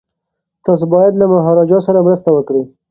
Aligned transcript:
تاسي 0.65 0.85
باید 0.93 1.13
له 1.17 1.25
مهاراجا 1.33 1.77
سره 1.87 2.05
مرسته 2.07 2.29
وکړئ. 2.33 2.63